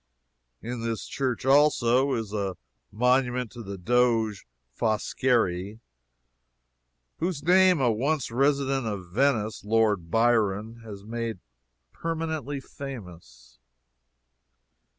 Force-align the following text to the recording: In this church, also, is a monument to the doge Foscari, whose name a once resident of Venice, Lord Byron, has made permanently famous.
In 0.63 0.81
this 0.81 1.05
church, 1.05 1.45
also, 1.45 2.15
is 2.15 2.33
a 2.33 2.57
monument 2.91 3.51
to 3.51 3.61
the 3.61 3.77
doge 3.77 4.47
Foscari, 4.75 5.79
whose 7.19 7.43
name 7.43 7.79
a 7.79 7.91
once 7.91 8.31
resident 8.31 8.87
of 8.87 9.11
Venice, 9.11 9.63
Lord 9.63 10.09
Byron, 10.09 10.77
has 10.83 11.03
made 11.03 11.37
permanently 11.93 12.59
famous. 12.59 13.59